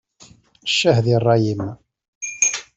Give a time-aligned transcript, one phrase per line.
[0.71, 1.63] Ccah di ṛṛay-im!